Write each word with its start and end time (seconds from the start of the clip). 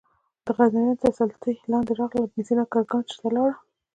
د 0.45 0.47
غزنویانو 0.57 0.99
تر 1.03 1.11
سلطې 1.17 1.53
لاندې 1.71 1.91
راغلل 1.99 2.25
ابن 2.25 2.41
سینا 2.47 2.63
ګرګانج 2.73 3.07
ته 3.17 3.21
ولاړ. 3.25 3.51